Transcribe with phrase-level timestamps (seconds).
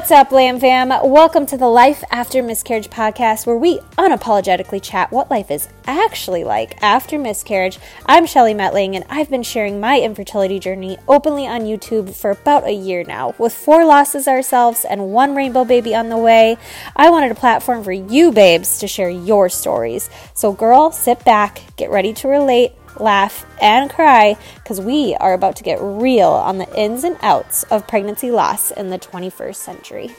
[0.00, 0.88] What's up, Lamb Fam?
[0.88, 6.42] Welcome to the Life After Miscarriage podcast, where we unapologetically chat what life is actually
[6.42, 7.78] like after miscarriage.
[8.06, 12.64] I'm Shelly Metling, and I've been sharing my infertility journey openly on YouTube for about
[12.64, 13.34] a year now.
[13.36, 16.56] With four losses ourselves and one rainbow baby on the way,
[16.96, 20.08] I wanted a platform for you babes to share your stories.
[20.32, 25.56] So, girl, sit back, get ready to relate laugh, and cry because we are about
[25.56, 30.10] to get real on the ins and outs of pregnancy loss in the 21st century.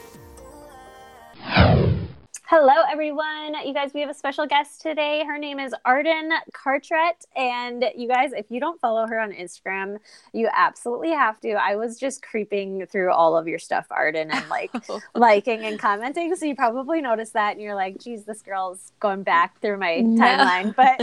[2.54, 3.54] Hello, everyone.
[3.64, 5.24] You guys, we have a special guest today.
[5.24, 7.24] Her name is Arden Cartret.
[7.34, 9.96] And you guys, if you don't follow her on Instagram,
[10.34, 11.52] you absolutely have to.
[11.52, 15.00] I was just creeping through all of your stuff, Arden, and like oh.
[15.14, 16.36] liking and commenting.
[16.36, 20.00] So you probably noticed that and you're like, geez, this girl's going back through my
[20.00, 20.22] no.
[20.22, 20.76] timeline.
[20.76, 20.96] But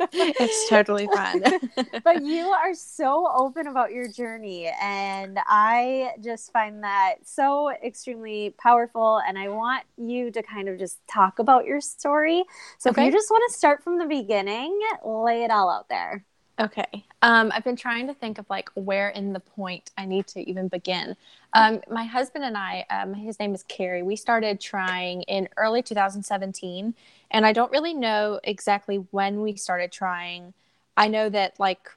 [0.12, 1.40] it's totally fun.
[2.02, 4.72] but you are so open about your journey.
[4.82, 9.20] And I just find that so extremely powerful.
[9.24, 12.44] And I want you to kind of just talk about your story.
[12.78, 13.02] So okay.
[13.02, 16.24] if you just want to start from the beginning, lay it all out there.
[16.60, 17.04] Okay.
[17.22, 20.40] Um, I've been trying to think of like where in the point I need to
[20.48, 21.14] even begin.
[21.52, 25.82] Um, my husband and I, um, his name is Carrie, we started trying in early
[25.82, 26.94] 2017.
[27.30, 30.52] And I don't really know exactly when we started trying.
[30.96, 31.90] I know that like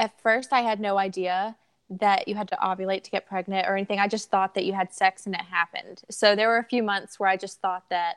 [0.00, 1.56] at first I had no idea
[2.00, 3.98] that you had to ovulate to get pregnant or anything.
[3.98, 6.02] I just thought that you had sex and it happened.
[6.10, 8.16] So there were a few months where I just thought that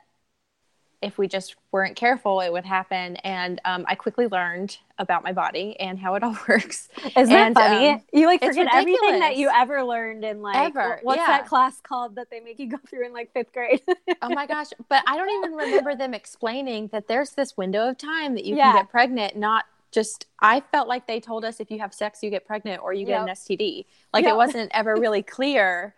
[1.02, 3.16] if we just weren't careful, it would happen.
[3.16, 6.88] And um, I quickly learned about my body and how it all works.
[7.16, 7.90] Isn't and, that funny?
[7.90, 11.00] Um, you like forget everything that you ever learned in like ever.
[11.02, 11.26] what's yeah.
[11.26, 13.82] that class called that they make you go through in like fifth grade?
[14.22, 14.68] oh my gosh!
[14.88, 18.56] But I don't even remember them explaining that there's this window of time that you
[18.56, 18.72] yeah.
[18.72, 22.22] can get pregnant, not just I felt like they told us if you have sex
[22.22, 23.86] you get pregnant or you get an STD.
[24.12, 24.32] Like yep.
[24.32, 25.94] it wasn't ever really clear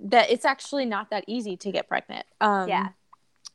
[0.00, 2.26] that it's actually not that easy to get pregnant.
[2.40, 2.88] Um, yeah.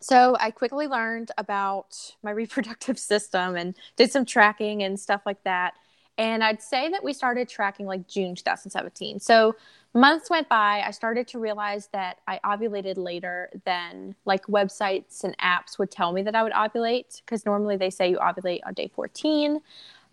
[0.02, 5.44] So I quickly learned about my reproductive system and did some tracking and stuff like
[5.44, 5.74] that.
[6.18, 9.20] And I'd say that we started tracking like June 2017.
[9.20, 9.56] So
[9.96, 10.84] months went by.
[10.86, 16.12] I started to realize that I ovulated later than like websites and apps would tell
[16.12, 19.62] me that I would ovulate because normally they say you ovulate on day 14.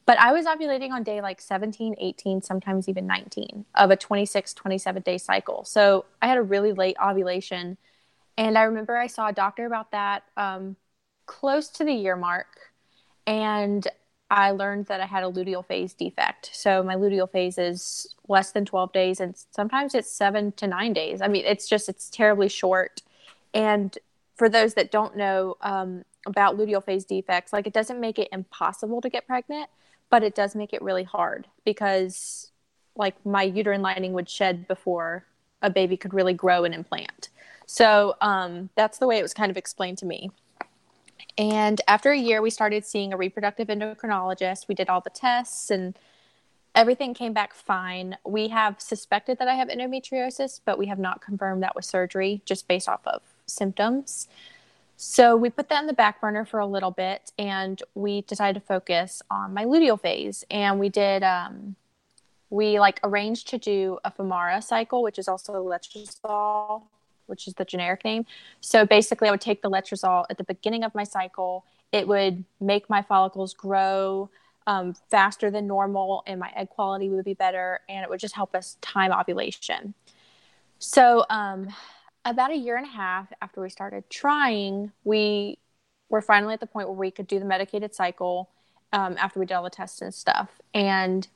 [0.07, 4.55] But I was ovulating on day like 17, 18, sometimes even 19 of a 26,
[4.55, 5.65] 27 day cycle.
[5.65, 7.77] So I had a really late ovulation.
[8.39, 10.77] And I remember I saw a doctor about that um,
[11.27, 12.73] close to the year mark.
[13.27, 13.87] And
[14.33, 16.49] I learned that I had a luteal phase defect.
[16.55, 20.93] So my luteal phase is less than 12 days and sometimes it's 7 to 9
[20.95, 21.21] days.
[21.21, 23.03] I mean, it's just it's terribly short.
[23.53, 23.97] And
[24.37, 28.29] for those that don't know um, about luteal phase defects, like it doesn't make it
[28.33, 29.69] impossible to get pregnant,
[30.09, 32.53] but it does make it really hard because
[32.97, 35.27] like my uterine lining would shed before
[35.61, 37.29] a baby could really grow and implant.
[37.67, 40.31] So um, that's the way it was kind of explained to me.
[41.39, 44.69] And after a year, we started seeing a reproductive endocrinologist.
[44.69, 45.97] We did all the tests and
[46.75, 48.17] everything came back fine.
[48.25, 52.43] We have suspected that I have endometriosis, but we have not confirmed that with surgery
[52.45, 54.29] just based off of symptoms.
[54.97, 58.61] So we put that in the back burner for a little bit and we decided
[58.61, 60.45] to focus on my luteal phase.
[60.51, 61.77] And we did, um,
[62.51, 66.83] we like arranged to do a Femara cycle, which is also letrozole
[67.33, 68.27] which is the generic name.
[68.61, 71.65] So basically, I would take the letrozole at the beginning of my cycle.
[71.91, 74.29] It would make my follicles grow
[74.67, 78.35] um, faster than normal, and my egg quality would be better, and it would just
[78.35, 79.95] help us time ovulation.
[80.79, 81.69] So, um,
[82.27, 85.59] about a year and a half after we started trying, we
[86.11, 88.51] were finally at the point where we could do the medicated cycle
[88.93, 90.61] um, after we did all the tests and stuff.
[90.75, 91.27] And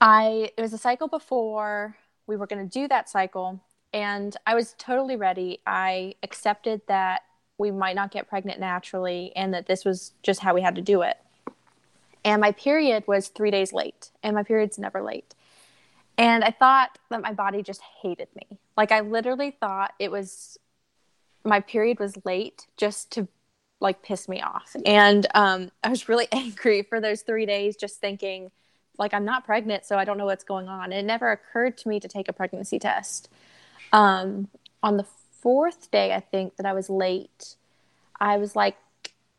[0.00, 1.96] I, it was a cycle before
[2.28, 3.60] we were going to do that cycle
[3.92, 5.60] and I was totally ready.
[5.66, 7.22] I accepted that
[7.58, 10.82] we might not get pregnant naturally and that this was just how we had to
[10.82, 11.18] do it.
[12.24, 15.34] And my period was three days late, and my period's never late.
[16.18, 18.58] And I thought that my body just hated me.
[18.76, 20.58] Like, I literally thought it was
[21.44, 23.26] my period was late just to
[23.80, 24.76] like piss me off.
[24.84, 28.50] And um, I was really angry for those three days, just thinking,
[28.98, 30.84] like, I'm not pregnant, so I don't know what's going on.
[30.84, 33.30] And It never occurred to me to take a pregnancy test.
[33.92, 34.48] Um,
[34.82, 35.06] on the
[35.40, 37.56] fourth day, I think that I was late,
[38.18, 38.76] I was like,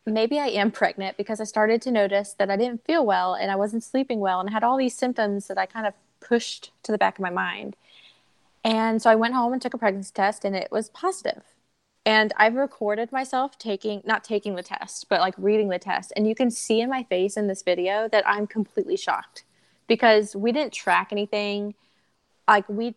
[0.05, 3.51] maybe I am pregnant because I started to notice that I didn't feel well and
[3.51, 6.71] I wasn't sleeping well and I had all these symptoms that I kind of pushed
[6.83, 7.75] to the back of my mind.
[8.63, 11.43] And so I went home and took a pregnancy test and it was positive.
[12.03, 16.11] And I've recorded myself taking, not taking the test, but like reading the test.
[16.15, 19.43] And you can see in my face in this video that I'm completely shocked
[19.87, 21.75] because we didn't track anything.
[22.47, 22.95] Like we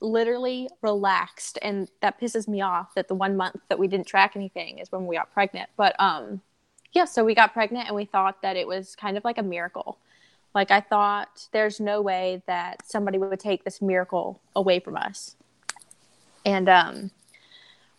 [0.00, 4.32] literally relaxed and that pisses me off that the one month that we didn't track
[4.36, 5.70] anything is when we got pregnant.
[5.76, 6.40] But um
[6.92, 9.42] yeah so we got pregnant and we thought that it was kind of like a
[9.42, 9.98] miracle.
[10.54, 15.36] Like i thought there's no way that somebody would take this miracle away from us.
[16.44, 17.10] And um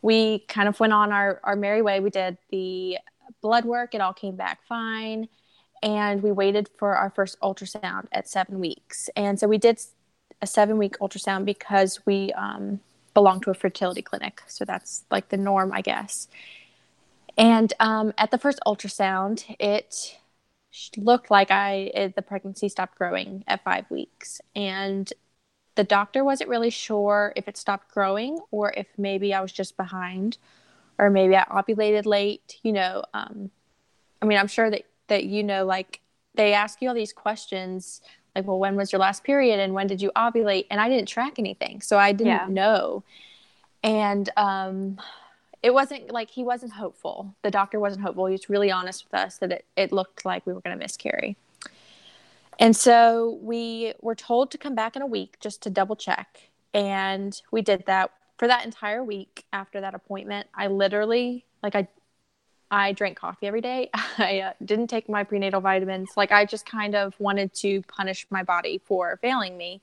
[0.01, 1.99] we kind of went on our our merry way.
[1.99, 2.99] We did the
[3.41, 3.95] blood work.
[3.95, 5.27] It all came back fine.
[5.83, 9.09] And we waited for our first ultrasound at seven weeks.
[9.15, 9.79] And so we did
[10.41, 12.79] a seven week ultrasound because we um,
[13.13, 14.41] belong to a fertility clinic.
[14.47, 16.27] So that's like the norm, I guess.
[17.37, 20.17] And um, at the first ultrasound, it
[20.97, 25.11] looked like I it, the pregnancy stopped growing at five weeks, and
[25.75, 29.77] the doctor wasn't really sure if it stopped growing or if maybe I was just
[29.77, 30.37] behind,
[30.97, 32.59] or maybe I ovulated late.
[32.63, 33.51] You know, um,
[34.21, 36.01] I mean, I'm sure that that you know, like
[36.35, 38.01] they ask you all these questions
[38.37, 40.67] like, well, when was your last period and when did you ovulate?
[40.69, 41.81] And I didn't track anything.
[41.81, 42.47] So I didn't yeah.
[42.47, 43.03] know.
[43.83, 44.99] And um,
[45.63, 47.35] it wasn't like he wasn't hopeful.
[47.41, 48.27] The doctor wasn't hopeful.
[48.27, 50.81] He was really honest with us that it, it looked like we were going to
[50.81, 51.35] miscarry.
[52.59, 56.49] And so we were told to come back in a week just to double check.
[56.73, 60.47] And we did that for that entire week after that appointment.
[60.53, 61.87] I literally, like, I
[62.69, 63.89] I drank coffee every day.
[64.17, 66.09] I uh, didn't take my prenatal vitamins.
[66.15, 69.81] Like I just kind of wanted to punish my body for failing me.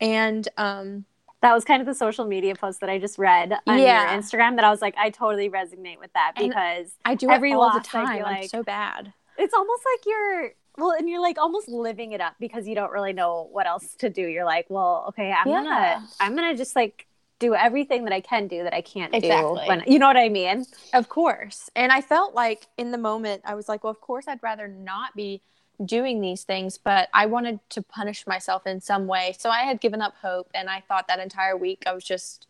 [0.00, 1.04] And um,
[1.40, 4.12] that was kind of the social media post that I just read on yeah.
[4.12, 7.30] your Instagram that I was like, I totally resonate with that because and I do
[7.30, 8.22] every it all the time.
[8.22, 9.12] Like, I'm so bad.
[9.36, 12.90] It's almost like you're well, and you're like almost living it up because you don't
[12.90, 14.26] really know what else to do.
[14.26, 15.62] You're like, well, okay, I'm yeah.
[15.62, 17.06] gonna, I'm gonna just like
[17.38, 19.62] do everything that I can do that I can't exactly.
[19.62, 19.68] do.
[19.68, 20.66] When, you know what I mean?
[20.92, 21.68] Of course.
[21.74, 24.68] And I felt like in the moment, I was like, well, of course, I'd rather
[24.68, 25.42] not be
[25.84, 29.34] doing these things, but I wanted to punish myself in some way.
[29.38, 30.48] So I had given up hope.
[30.54, 32.46] And I thought that entire week I was just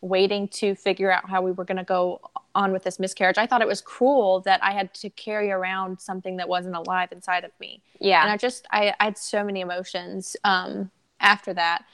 [0.00, 2.20] waiting to figure out how we were going to go
[2.54, 3.38] on with this miscarriage.
[3.38, 7.10] I thought it was cruel that I had to carry around something that wasn't alive
[7.12, 7.82] inside of me.
[8.00, 8.22] Yeah.
[8.22, 10.90] And I just, I, I had so many emotions um,
[11.20, 11.84] after that.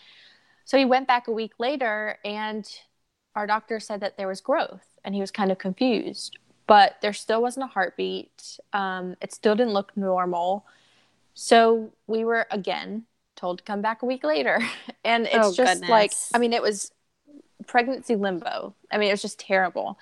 [0.69, 2.70] So he went back a week later and
[3.35, 6.37] our doctor said that there was growth and he was kind of confused,
[6.67, 8.59] but there still wasn't a heartbeat.
[8.75, 10.67] Um, it still didn't look normal.
[11.32, 13.05] So we were again
[13.35, 14.61] told to come back a week later.
[15.06, 15.88] and it's oh, just goodness.
[15.88, 16.93] like, I mean, it was
[17.67, 18.75] pregnancy limbo.
[18.93, 19.99] I mean, it was just terrible.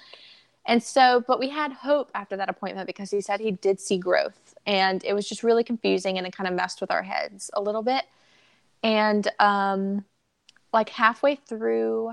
[0.67, 3.99] And so, but we had hope after that appointment because he said he did see
[3.99, 4.57] growth.
[4.67, 7.63] And it was just really confusing and it kind of messed with our heads a
[7.63, 8.03] little bit.
[8.83, 10.05] And um,
[10.77, 12.13] like halfway through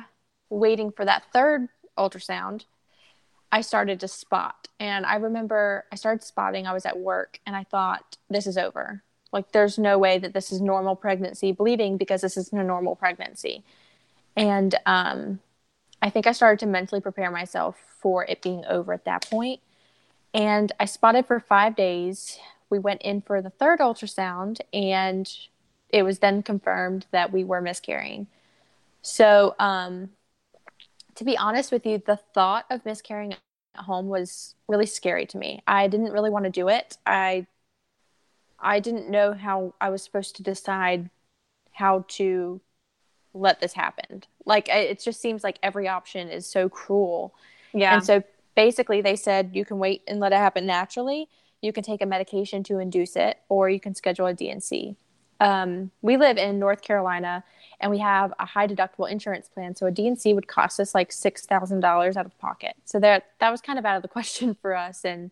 [0.49, 1.67] waiting for that third
[1.97, 2.63] ultrasound,
[3.51, 4.69] I started to spot.
[4.79, 8.57] And I remember I started spotting, I was at work and I thought, this is
[8.57, 9.03] over.
[9.33, 12.95] Like, there's no way that this is normal pregnancy bleeding because this isn't a normal
[12.95, 13.65] pregnancy.
[14.37, 15.41] And um,
[16.01, 19.59] I think I started to mentally prepare myself for it being over at that point.
[20.33, 22.39] And I spotted for five days.
[22.69, 25.29] We went in for the third ultrasound, and
[25.89, 28.27] it was then confirmed that we were miscarrying.
[29.03, 30.09] So, um,
[31.15, 35.37] to be honest with you, the thought of miscarrying at home was really scary to
[35.37, 35.61] me.
[35.67, 36.97] I didn't really want to do it.
[37.05, 37.45] I
[38.59, 41.09] I didn't know how I was supposed to decide
[41.73, 42.61] how to
[43.33, 44.23] let this happen.
[44.45, 47.35] Like it just seems like every option is so cruel.
[47.73, 47.95] Yeah.
[47.95, 48.23] And so
[48.55, 51.27] basically they said you can wait and let it happen naturally.
[51.61, 54.95] You can take a medication to induce it or you can schedule a D&C.
[55.39, 57.43] Um, we live in North Carolina
[57.79, 59.75] and we have a high deductible insurance plan.
[59.75, 62.75] So a D&C would cost us like six thousand dollars out of pocket.
[62.85, 65.05] So that that was kind of out of the question for us.
[65.05, 65.31] And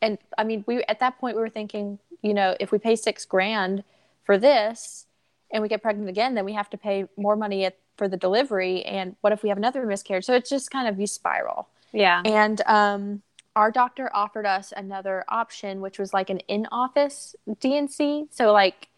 [0.00, 2.96] and I mean, we at that point we were thinking, you know, if we pay
[2.96, 3.84] six grand
[4.24, 5.06] for this
[5.50, 8.16] and we get pregnant again, then we have to pay more money at, for the
[8.16, 8.82] delivery.
[8.82, 10.24] And what if we have another miscarriage?
[10.24, 11.68] So it's just kind of you spiral.
[11.92, 12.22] Yeah.
[12.24, 13.22] And um,
[13.54, 18.26] our doctor offered us another option, which was like an in-office D&C.
[18.30, 18.88] So like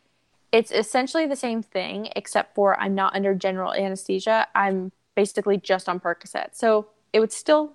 [0.57, 4.49] it's essentially the same thing, except for I'm not under general anesthesia.
[4.55, 6.55] I'm basically just on Percocet.
[6.55, 7.73] So it would still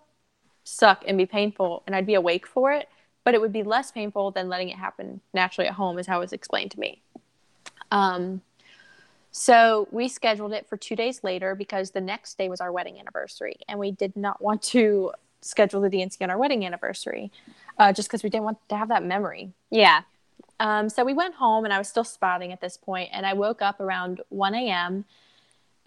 [0.64, 2.90] suck and be painful, and I'd be awake for it,
[3.24, 6.18] but it would be less painful than letting it happen naturally at home, is how
[6.18, 7.04] it was explained to me.
[7.92, 8.42] Um,
[9.30, 13.00] so we scheduled it for two days later because the next day was our wedding
[13.00, 15.12] anniversary, and we did not want to
[15.42, 17.32] schedule the D&C on our wedding anniversary,
[17.78, 19.52] uh, just because we didn't want to have that memory.
[19.70, 20.02] Yeah.
[20.62, 23.34] Um, so we went home and I was still spotting at this point, and I
[23.34, 25.06] woke up around 1 a.m.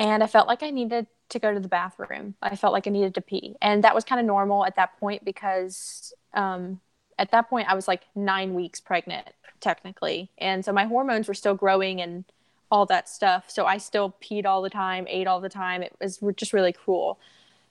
[0.00, 2.34] and I felt like I needed to go to the bathroom.
[2.42, 4.98] I felt like I needed to pee, and that was kind of normal at that
[4.98, 6.80] point because um,
[7.20, 9.28] at that point I was like nine weeks pregnant
[9.60, 12.24] technically, and so my hormones were still growing and
[12.68, 13.48] all that stuff.
[13.48, 15.84] So I still peed all the time, ate all the time.
[15.84, 17.20] It was just really cruel.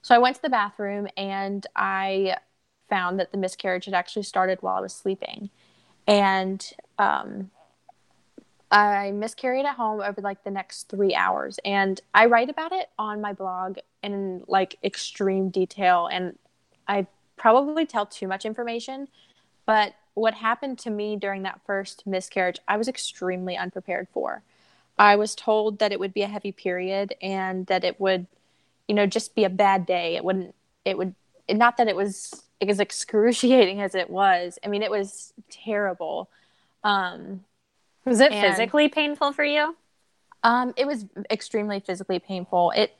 [0.01, 2.38] So I went to the bathroom and I
[2.88, 5.50] found that the miscarriage had actually started while I was sleeping.
[6.07, 6.65] And
[6.97, 7.50] um,
[8.73, 11.59] I miscarried at home over like the next three hours.
[11.63, 16.07] And I write about it on my blog in like extreme detail.
[16.12, 16.38] And
[16.88, 17.05] I
[17.38, 19.07] probably tell too much information.
[19.67, 24.41] But what happened to me during that first miscarriage, I was extremely unprepared for.
[24.97, 28.25] I was told that it would be a heavy period and that it would,
[28.88, 30.15] you know, just be a bad day.
[30.15, 31.13] It wouldn't, it would,
[31.50, 34.57] not that it was as excruciating as it was.
[34.63, 36.29] I mean, it was terrible.
[36.83, 37.45] Um,
[38.05, 39.75] was it and, physically painful for you?
[40.43, 42.71] Um, it was extremely physically painful.
[42.71, 42.95] It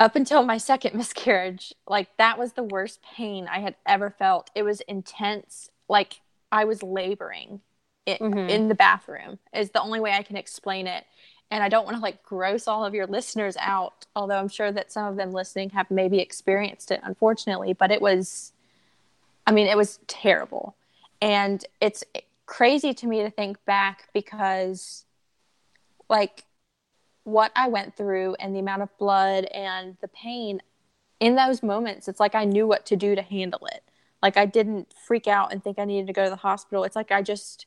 [0.00, 4.50] up until my second miscarriage, like that was the worst pain I had ever felt.
[4.54, 5.70] It was intense.
[5.88, 7.60] Like I was laboring
[8.04, 8.50] it, mm-hmm.
[8.50, 11.04] in the bathroom is the only way I can explain it.
[11.52, 14.72] And I don't want to like gross all of your listeners out, although I'm sure
[14.72, 17.74] that some of them listening have maybe experienced it, unfortunately.
[17.74, 18.52] But it was,
[19.46, 20.74] I mean, it was terrible.
[21.20, 22.02] And it's
[22.46, 25.04] crazy to me to think back because
[26.08, 26.44] like
[27.24, 30.60] what I went through and the amount of blood and the pain
[31.20, 33.84] in those moments, it's like I knew what to do to handle it.
[34.20, 36.84] Like I didn't freak out and think I needed to go to the hospital.
[36.84, 37.66] It's like I just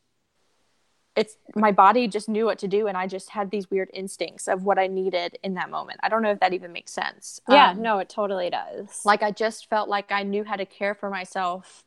[1.16, 4.50] it's my body just knew what to do and I just had these weird instincts
[4.50, 6.02] of what I needed in that moment.
[6.04, 7.40] I don't know if that even makes sense.
[7.48, 9.00] Yeah, um, no, it totally does.
[9.06, 11.85] Like I just felt like I knew how to care for myself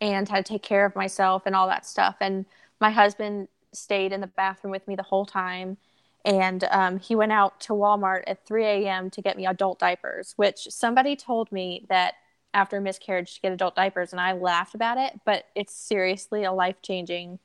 [0.00, 2.16] and how to take care of myself and all that stuff.
[2.20, 2.46] And
[2.80, 5.76] my husband stayed in the bathroom with me the whole time.
[6.24, 9.10] And um, he went out to Walmart at 3 a.m.
[9.10, 12.14] to get me adult diapers, which somebody told me that
[12.52, 14.12] after miscarriage to get adult diapers.
[14.12, 17.38] And I laughed about it, but it's seriously a life changing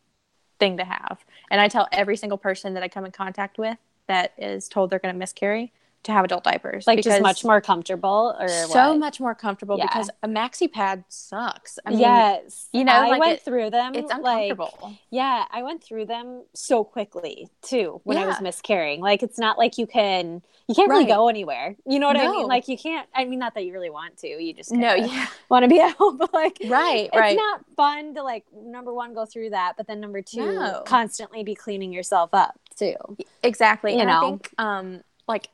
[0.60, 1.24] thing to have.
[1.50, 3.78] And I tell every single person that I come in contact with
[4.08, 5.72] that is told they're going to miscarry
[6.04, 6.88] to have adult diapers.
[6.88, 9.00] Like just much more comfortable or so what?
[9.00, 9.86] much more comfortable yeah.
[9.86, 11.78] because a maxi pad sucks.
[11.86, 12.70] I mean, yes.
[12.74, 13.94] You know, I like went it, through them.
[13.94, 14.78] It's uncomfortable.
[14.82, 18.24] Like, yeah, I went through them so quickly too when yeah.
[18.24, 19.02] I was miscarrying.
[19.02, 21.76] Like it's not like you can you can't really go anywhere.
[21.86, 22.28] You know what no.
[22.28, 22.48] I mean?
[22.48, 24.28] Like you can't I mean not that you really want to.
[24.28, 25.28] You just No, yeah.
[25.50, 27.36] want to be at home but like Right, it's right.
[27.36, 30.84] not fun to like number 1 go through that, but then number 2 no.
[30.86, 32.96] constantly be cleaning yourself up too.
[33.44, 33.94] Exactly.
[33.94, 34.18] You and know?
[34.18, 35.50] I think um like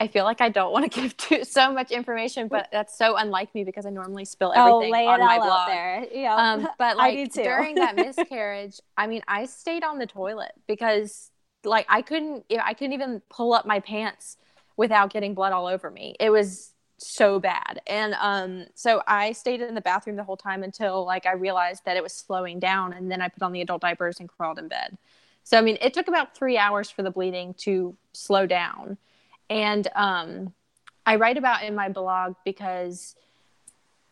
[0.00, 3.16] I feel like I don't want to give too, so much information, but that's so
[3.16, 5.68] unlike me because I normally spill oh, everything oh, on my blog.
[5.68, 6.06] there.
[6.12, 11.30] Yeah, um, but like during that miscarriage, I mean, I stayed on the toilet because
[11.64, 14.36] like I couldn't, I couldn't even pull up my pants
[14.76, 16.16] without getting blood all over me.
[16.20, 20.62] It was so bad, and um, so I stayed in the bathroom the whole time
[20.62, 23.60] until like I realized that it was slowing down, and then I put on the
[23.60, 24.98] adult diapers and crawled in bed.
[25.44, 28.96] So, I mean, it took about three hours for the bleeding to slow down.
[29.50, 30.54] And um,
[31.06, 33.14] I write about in my blog because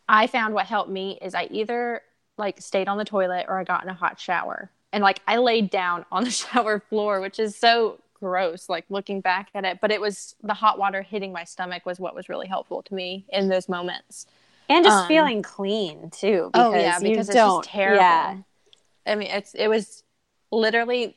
[0.08, 2.02] I found what helped me is I either
[2.36, 4.70] like stayed on the toilet or I got in a hot shower.
[4.92, 9.20] And like I laid down on the shower floor, which is so gross, like looking
[9.22, 9.80] back at it.
[9.80, 12.94] But it was the hot water hitting my stomach was what was really helpful to
[12.94, 14.26] me in those moments.
[14.68, 16.50] And just um, feeling clean too.
[16.54, 18.02] oh yeah, because it's just terrible.
[18.02, 18.36] Yeah.
[19.06, 20.04] I mean, it's it was
[20.52, 21.16] literally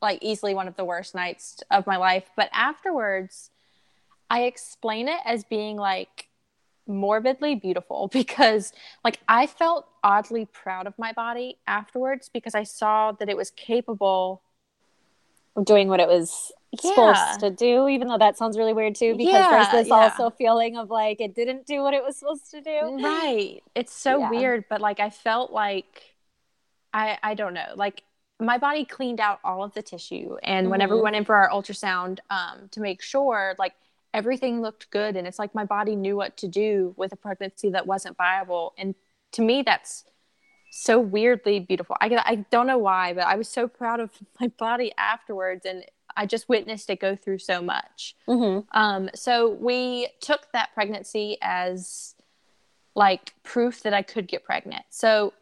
[0.00, 2.30] like easily one of the worst nights of my life.
[2.36, 3.50] But afterwards,
[4.30, 6.28] I explain it as being like
[6.86, 8.72] morbidly beautiful because
[9.04, 13.50] like I felt oddly proud of my body afterwards because I saw that it was
[13.50, 14.40] capable
[15.56, 16.80] of doing what it was yeah.
[16.80, 19.94] supposed to do, even though that sounds really weird too, because yeah, there's this yeah.
[19.94, 23.02] also feeling of like it didn't do what it was supposed to do.
[23.02, 23.62] Right.
[23.74, 26.14] It's so weird, but like I felt like
[26.94, 28.02] I I don't know, like
[28.40, 30.70] my body cleaned out all of the tissue and mm-hmm.
[30.70, 33.74] whenever we went in for our ultrasound um, to make sure like
[34.14, 37.70] everything looked good and it's like my body knew what to do with a pregnancy
[37.70, 38.94] that wasn't viable and
[39.32, 40.04] to me that's
[40.70, 44.48] so weirdly beautiful i, I don't know why but i was so proud of my
[44.48, 45.84] body afterwards and
[46.16, 48.66] i just witnessed it go through so much mm-hmm.
[48.78, 52.14] um, so we took that pregnancy as
[52.94, 55.32] like proof that i could get pregnant so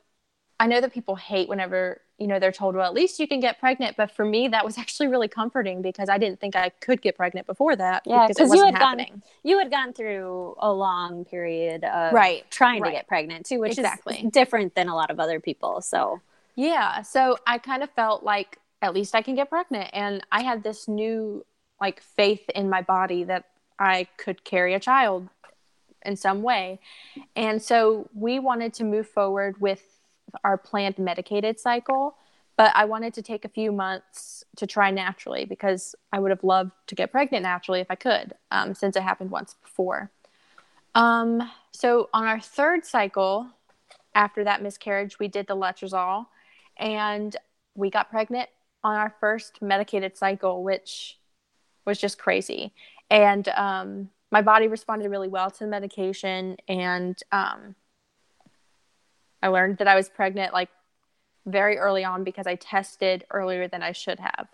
[0.59, 3.41] i know that people hate whenever you know they're told well at least you can
[3.41, 6.69] get pregnant but for me that was actually really comforting because i didn't think i
[6.81, 9.09] could get pregnant before that yeah because you had happening.
[9.09, 12.91] gone you had gone through a long period of right trying right.
[12.91, 14.19] to get pregnant too which exactly.
[14.19, 16.21] is different than a lot of other people so
[16.55, 20.43] yeah so i kind of felt like at least i can get pregnant and i
[20.43, 21.45] had this new
[21.81, 23.45] like faith in my body that
[23.79, 25.29] i could carry a child
[26.05, 26.79] in some way
[27.35, 29.96] and so we wanted to move forward with
[30.45, 32.17] our planned medicated cycle
[32.57, 36.43] but I wanted to take a few months to try naturally because I would have
[36.43, 40.11] loved to get pregnant naturally if I could, um, since it happened once before.
[40.95, 43.47] Um, so on our third cycle,
[44.15, 46.27] after that miscarriage, we did the letrozole,
[46.79, 47.37] and
[47.75, 48.49] we got pregnant
[48.83, 51.19] on our first medicated cycle, which
[51.85, 52.73] was just crazy.
[53.11, 57.75] And um, my body responded really well to the medication, and um,
[59.47, 60.69] I learned that I was pregnant like
[61.47, 64.49] very early on because I tested earlier than I should have.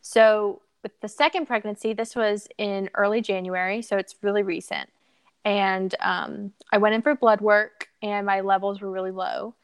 [0.00, 4.88] So, with the second pregnancy, this was in early January, so it's really recent.
[5.44, 9.54] And um, I went in for blood work, and my levels were really low,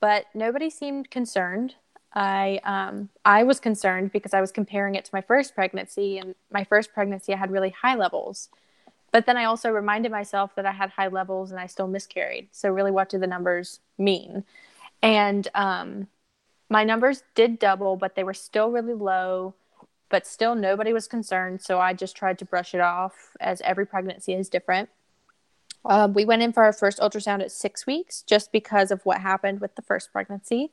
[0.00, 1.76] but nobody seemed concerned.
[2.12, 6.34] I um, I was concerned because I was comparing it to my first pregnancy, and
[6.50, 8.50] my first pregnancy I had really high levels.
[9.12, 12.48] But then I also reminded myself that I had high levels and I still miscarried.
[12.52, 14.44] So really, what do the numbers mean?
[15.02, 16.06] And um,
[16.68, 19.54] my numbers did double, but they were still really low.
[20.08, 21.62] But still, nobody was concerned.
[21.62, 24.88] So I just tried to brush it off, as every pregnancy is different.
[25.84, 29.20] Um, we went in for our first ultrasound at six weeks just because of what
[29.20, 30.72] happened with the first pregnancy.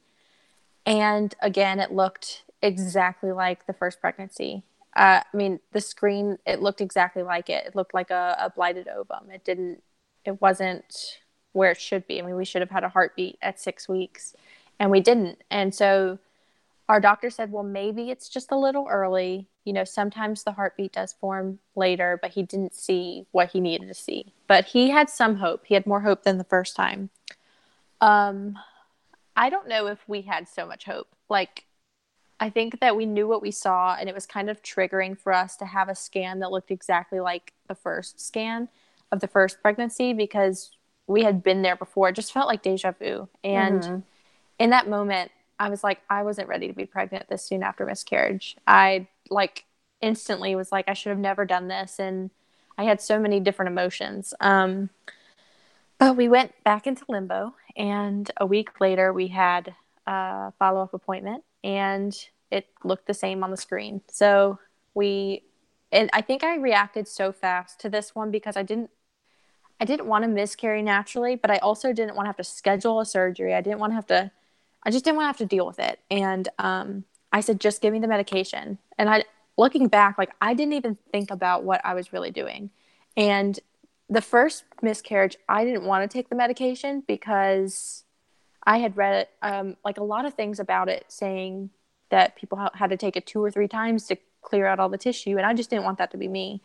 [0.86, 4.64] And again, it looked exactly like the first pregnancy.
[4.98, 7.68] Uh, I mean, the screen, it looked exactly like it.
[7.68, 9.30] It looked like a, a blighted ovum.
[9.32, 9.84] It didn't,
[10.26, 11.20] it wasn't
[11.54, 12.20] where it should be.
[12.20, 14.36] I mean, we should have had a heartbeat at six weeks,
[14.80, 15.44] and we didn't.
[15.52, 16.18] And so
[16.90, 19.48] our doctor said, well, maybe it's just a little early.
[19.66, 23.88] You know, sometimes the heartbeat does form later, but he didn't see what he needed
[23.90, 24.34] to see.
[24.48, 25.68] But he had some hope.
[25.68, 27.12] He had more hope than the first time.
[28.02, 28.58] Um,
[29.36, 31.08] I don't know if we had so much hope.
[31.30, 31.67] Like,
[32.40, 35.34] I think that we knew what we saw, and it was kind of triggering for
[35.34, 38.70] us to have a scan that looked exactly like the first scan
[39.12, 40.72] of the first pregnancy because
[41.08, 42.10] we had been there before.
[42.10, 43.28] It just felt like deja vu.
[43.44, 44.00] And mm-hmm.
[44.60, 47.86] in that moment, I was like, I wasn't ready to be pregnant this soon after
[47.86, 48.56] miscarriage.
[48.68, 49.66] I like
[50.02, 52.00] instantly was like, I should have never done this.
[52.00, 52.30] And
[52.78, 54.34] I had so many different emotions.
[54.40, 54.90] Um,
[55.98, 57.56] but we went back into limbo.
[57.76, 59.74] And a week later, we had
[60.06, 62.18] a follow up appointment and
[62.52, 64.02] it looked the same on the screen.
[64.10, 64.60] So
[64.94, 65.44] we,
[65.92, 68.90] and I think I reacted so fast to this one because I didn't
[69.80, 73.00] I didn't want to miscarry naturally, but I also didn't want to have to schedule
[73.00, 73.54] a surgery.
[73.54, 74.32] I didn't want to have to,
[74.84, 76.00] I just didn't want to have to deal with it.
[76.10, 78.80] And um, I said, just give me the medication.
[78.98, 82.72] And I, looking back, like I didn't even think about what I was really doing.
[83.16, 83.60] And
[84.10, 88.04] the first miscarriage, I didn't want to take the medication because
[88.68, 91.70] I had read um, like a lot of things about it saying
[92.10, 94.98] that people had to take it two or three times to clear out all the
[94.98, 95.38] tissue.
[95.38, 96.62] And I just didn't want that to be me.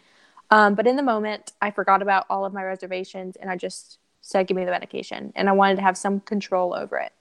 [0.51, 3.99] Um, but in the moment, I forgot about all of my reservations and I just
[4.21, 5.33] said, give me the medication.
[5.37, 7.13] And I wanted to have some control over it.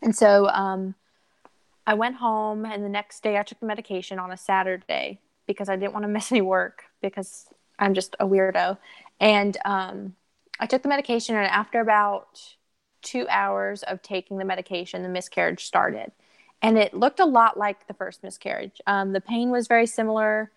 [0.00, 0.94] And so um,
[1.86, 5.68] I went home, and the next day I took the medication on a Saturday because
[5.68, 7.46] I didn't want to miss any work because
[7.78, 8.78] I'm just a weirdo.
[9.20, 10.14] And um,
[10.58, 12.40] I took the medication, and after about
[13.02, 16.12] two hours of taking the medication, the miscarriage started.
[16.60, 18.80] And it looked a lot like the first miscarriage.
[18.86, 20.50] Um, the pain was very similar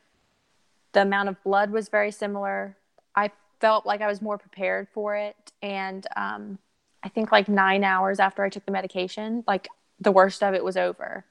[0.96, 2.78] the amount of blood was very similar.
[3.16, 3.30] I
[3.60, 5.36] felt like I was more prepared for it.
[5.62, 6.58] And um,
[7.04, 9.68] I think like nine hours after I took the medication, like
[10.00, 11.26] the worst of it was over.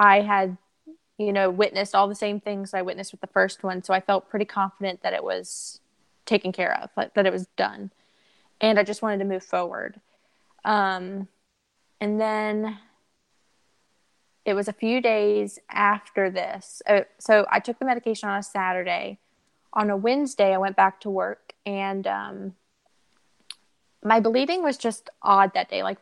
[0.00, 0.56] I had,
[1.18, 3.82] you know, witnessed all the same things I witnessed with the first one.
[3.82, 5.80] So I felt pretty confident that it was
[6.24, 7.90] taken care of, that it was done.
[8.62, 10.00] And I just wanted to move forward.
[10.64, 11.28] Um,
[12.00, 12.78] and then
[14.44, 16.82] it was a few days after this.
[16.86, 19.18] Uh, so I took the medication on a Saturday.
[19.72, 22.54] On a Wednesday, I went back to work, and um,
[24.04, 25.82] my bleeding was just odd that day.
[25.82, 25.98] Like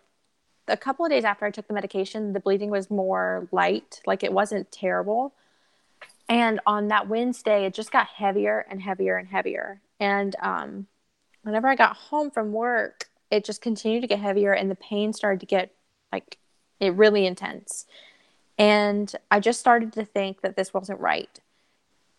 [0.67, 4.25] a couple of days after I took the medication, the bleeding was more light, like
[4.25, 5.35] it wasn't terrible.
[6.29, 9.81] And on that Wednesday, it just got heavier and heavier and heavier.
[9.99, 10.87] And um,
[11.43, 15.13] whenever I got home from work, it just continued to get heavier, and the pain
[15.13, 15.73] started to get
[16.13, 16.39] like
[16.81, 17.87] it really intense.
[18.59, 21.41] And I just started to think that this wasn't right.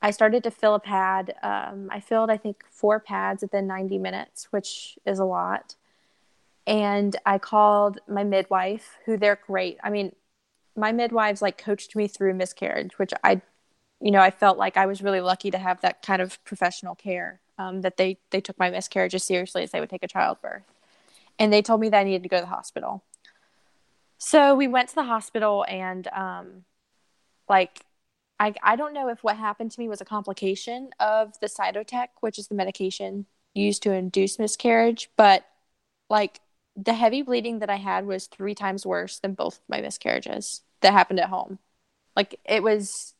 [0.02, 1.36] I started to fill a pad.
[1.44, 5.76] Um, I filled, I think, four pads within 90 minutes, which is a lot.
[6.66, 9.78] And I called my midwife, who they're great.
[9.84, 10.16] I mean,
[10.76, 13.42] my midwives like coached me through miscarriage, which I,
[14.00, 16.96] you know, I felt like I was really lucky to have that kind of professional
[16.96, 17.40] care.
[17.58, 20.64] Um, that they they took my miscarriage as seriously as they would take a childbirth,
[21.42, 23.04] and they told me that I needed to go to the hospital.
[24.20, 26.66] So we went to the hospital and um,
[27.50, 27.84] like
[28.40, 32.10] I I don't know if what happened to me was a complication of the Cytotec,
[32.20, 33.26] which is the medication
[33.56, 35.44] used to induce miscarriage, but
[36.12, 36.42] like
[36.76, 40.62] the heavy bleeding that I had was three times worse than both of my miscarriages.
[40.82, 41.58] that happened at home.
[42.16, 43.16] Like it was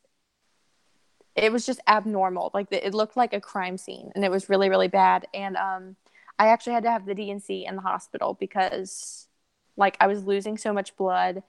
[1.34, 2.52] it was just abnormal.
[2.54, 5.96] Like it looked like a crime scene and it was really really bad and um
[6.42, 9.28] I actually had to have the D&C in the hospital because
[9.76, 11.44] like I was losing so much blood.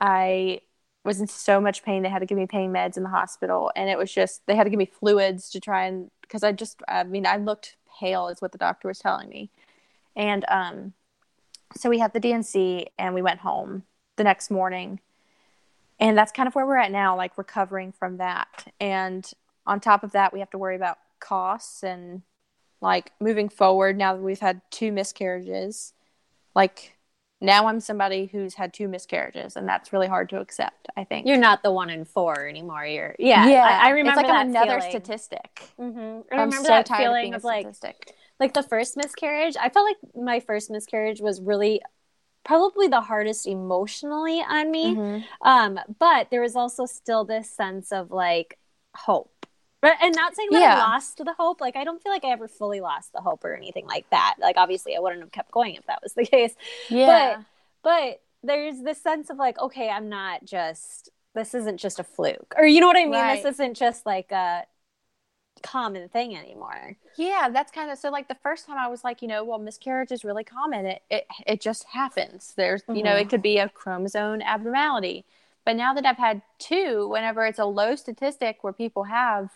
[0.00, 0.60] I
[1.04, 2.04] was in so much pain.
[2.04, 4.54] They had to give me pain meds in the hospital, and it was just they
[4.54, 7.74] had to give me fluids to try and because I just I mean I looked
[7.98, 9.50] pale is what the doctor was telling me,
[10.14, 10.92] and um,
[11.74, 13.82] so we had the D&C and we went home
[14.14, 15.00] the next morning,
[15.98, 19.32] and that's kind of where we're at now, like recovering from that, and
[19.66, 22.22] on top of that we have to worry about costs and
[22.82, 25.94] like moving forward now that we've had two miscarriages,
[26.54, 26.96] like
[27.40, 30.88] now I'm somebody who's had two miscarriages, and that's really hard to accept.
[30.96, 32.84] I think you're not the one in four anymore.
[32.84, 33.80] You're yeah, yeah.
[33.82, 34.90] I, I remember it's like another feeling.
[34.90, 35.70] statistic.
[35.80, 36.20] Mm-hmm.
[36.30, 37.66] I remember so that feeling of, of like
[38.38, 39.56] like the first miscarriage.
[39.56, 41.80] I felt like my first miscarriage was really
[42.44, 44.94] probably the hardest emotionally on me.
[44.94, 45.48] Mm-hmm.
[45.48, 48.58] Um, but there was also still this sense of like
[48.94, 49.41] hope.
[49.82, 50.76] But, and not saying that yeah.
[50.76, 51.60] I lost the hope.
[51.60, 54.36] Like I don't feel like I ever fully lost the hope or anything like that.
[54.40, 56.54] Like obviously I wouldn't have kept going if that was the case.
[56.88, 57.36] Yeah.
[57.36, 57.44] But
[57.82, 62.54] but there's this sense of like, okay, I'm not just this isn't just a fluke.
[62.56, 63.12] Or you know what I mean?
[63.14, 63.42] Right.
[63.42, 64.64] This isn't just like a
[65.64, 66.96] common thing anymore.
[67.16, 69.58] Yeah, that's kind of so like the first time I was like, you know, well
[69.58, 70.86] miscarriage is really common.
[70.86, 72.54] It it it just happens.
[72.56, 72.94] There's mm-hmm.
[72.94, 73.30] you know, it mm-hmm.
[73.30, 75.24] could be a chromosome abnormality.
[75.64, 79.50] But now that I've had two, whenever it's a low statistic where people have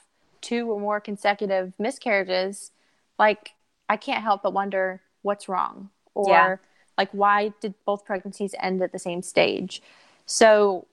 [0.46, 2.70] two or more consecutive miscarriages,
[3.18, 3.50] like
[3.88, 6.56] I can't help but wonder what's wrong or yeah.
[6.96, 9.82] like why did both pregnancies end at the same stage?
[10.24, 10.86] So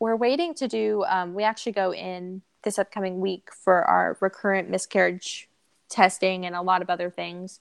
[0.00, 4.68] we're waiting to do, um, we actually go in this upcoming week for our recurrent
[4.68, 5.48] miscarriage
[5.88, 7.60] testing and a lot of other things.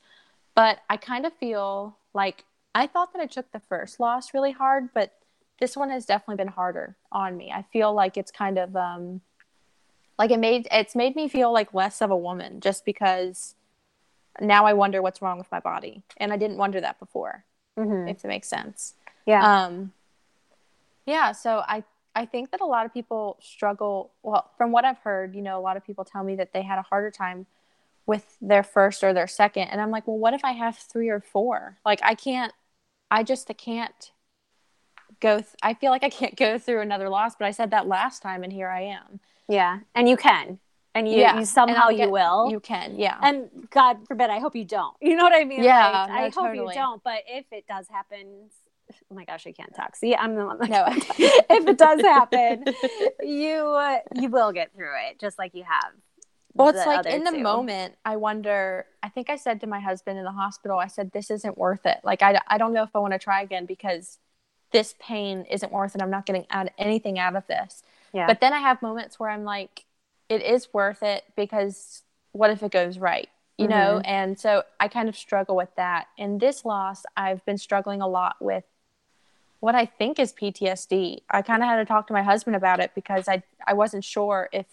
[0.56, 4.52] But I kind of feel like I thought that I took the first loss really
[4.52, 5.13] hard, but
[5.60, 7.52] this one has definitely been harder on me.
[7.54, 9.22] I feel like it's kind of um,
[10.19, 13.55] like it made it's made me feel like less of a woman just because
[14.39, 17.45] now I wonder what's wrong with my body, and I didn't wonder that before.
[17.77, 18.10] Mm-hmm.
[18.10, 18.93] If that makes sense.
[19.25, 19.65] Yeah.
[19.65, 19.93] Um,
[21.05, 21.32] yeah.
[21.32, 21.84] So I
[22.15, 24.12] I think that a lot of people struggle.
[24.21, 26.63] Well, from what I've heard, you know, a lot of people tell me that they
[26.63, 27.45] had a harder time
[28.05, 31.10] with their first or their second, and I'm like, well, what if I have three
[31.10, 31.77] or four?
[31.86, 32.51] Like, I can't.
[33.10, 34.12] I just I can't
[35.21, 35.38] go.
[35.38, 38.21] Th- I feel like I can't go through another loss, but I said that last
[38.21, 39.21] time, and here I am.
[39.50, 40.60] Yeah, and you can,
[40.94, 41.40] and you, yeah.
[41.40, 42.52] you somehow get, you will.
[42.52, 43.18] You can, yeah.
[43.22, 44.96] And God forbid, I hope you don't.
[45.02, 45.64] You know what I mean?
[45.64, 46.60] Yeah, like, no, I totally.
[46.60, 47.04] hope you don't.
[47.04, 48.50] But if it does happen,
[49.12, 49.96] oh my gosh, I can't talk.
[49.96, 50.60] See, I'm the one.
[50.60, 50.86] That no,
[51.50, 52.66] if it does happen,
[53.22, 55.94] you uh, you will get through it, just like you have.
[56.54, 57.40] Well, it's like in the two.
[57.40, 58.86] moment, I wonder.
[59.02, 61.86] I think I said to my husband in the hospital, I said, "This isn't worth
[61.86, 62.00] it.
[62.04, 64.20] Like, I, I don't know if I want to try again because
[64.72, 66.02] this pain isn't worth it.
[66.02, 68.28] I'm not getting out anything out of this." Yeah.
[68.28, 69.86] But then I have moments where I'm like,
[70.30, 73.30] it is worth it because what if it goes right?
[73.58, 73.72] You mm-hmm.
[73.72, 74.02] know?
[74.06, 76.08] And so I kind of struggle with that.
[76.17, 78.63] And this loss, I've been struggling a lot with
[79.60, 81.22] what I think is PTSD.
[81.30, 84.04] I kind of had to talk to my husband about it because I I wasn't
[84.04, 84.65] sure if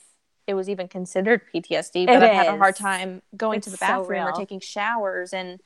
[0.47, 2.37] it was even considered PTSD, but it I've is.
[2.37, 5.61] had a hard time going it's to the bathroom so or taking showers and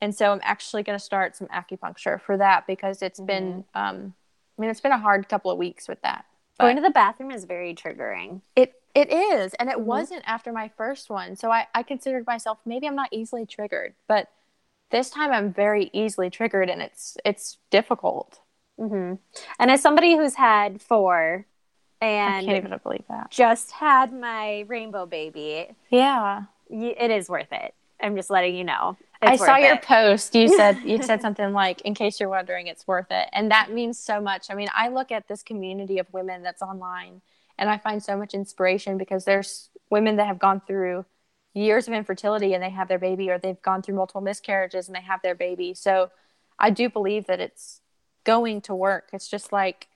[0.00, 3.26] and so I'm actually going to start some acupuncture for that because it's mm-hmm.
[3.26, 4.14] been um
[4.58, 6.24] I mean it's been a hard couple of weeks with that.
[6.58, 8.40] Going to the bathroom is very triggering.
[8.54, 9.84] It it is, and it mm-hmm.
[9.84, 11.36] wasn't after my first one.
[11.36, 14.28] So I I considered myself maybe I'm not easily triggered, but
[14.90, 18.40] this time I'm very easily triggered, and it's it's difficult.
[18.78, 19.14] Mm-hmm.
[19.58, 21.46] And as somebody who's had four,
[22.00, 25.68] and I can't even believe that just had my rainbow baby.
[25.90, 27.74] Yeah, it is worth it.
[28.00, 28.96] I'm just letting you know.
[29.22, 29.82] I saw your it.
[29.82, 30.34] post.
[30.34, 33.70] You said you said something like, "In case you're wondering, it's worth it," and that
[33.70, 34.50] means so much.
[34.50, 37.22] I mean, I look at this community of women that's online,
[37.58, 41.04] and I find so much inspiration because there's women that have gone through
[41.54, 44.94] years of infertility and they have their baby, or they've gone through multiple miscarriages and
[44.94, 45.72] they have their baby.
[45.74, 46.10] So,
[46.58, 47.80] I do believe that it's
[48.24, 49.08] going to work.
[49.12, 49.88] It's just like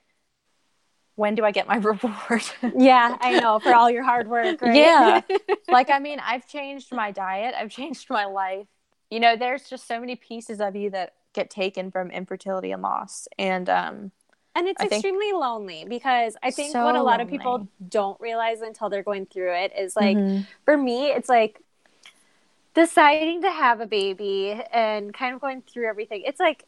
[1.15, 2.43] when do I get my reward?
[2.75, 4.61] yeah, I know for all your hard work.
[4.61, 4.75] Right?
[4.75, 5.21] Yeah.
[5.69, 8.67] like, I mean, I've changed my diet, I've changed my life
[9.11, 12.81] you know, there's just so many pieces of you that get taken from infertility and
[12.81, 13.27] loss.
[13.37, 14.11] And, um,
[14.55, 17.23] and it's I extremely lonely because I think so what a lot lonely.
[17.23, 20.41] of people don't realize until they're going through it is like, mm-hmm.
[20.65, 21.61] for me, it's like
[22.73, 26.23] deciding to have a baby and kind of going through everything.
[26.25, 26.65] It's like,